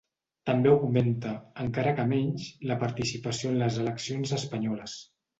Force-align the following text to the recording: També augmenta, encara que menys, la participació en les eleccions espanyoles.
També 0.49 0.69
augmenta, 0.75 1.33
encara 1.65 1.91
que 1.99 2.05
menys, 2.11 2.47
la 2.71 2.77
participació 2.83 3.51
en 3.51 3.59
les 3.65 3.77
eleccions 3.83 4.33
espanyoles. 4.39 4.97